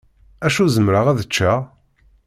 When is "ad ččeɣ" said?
1.07-1.59